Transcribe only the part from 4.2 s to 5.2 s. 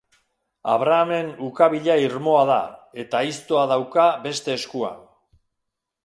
beste eskuan.